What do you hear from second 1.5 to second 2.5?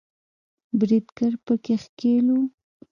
کې ښکیل وو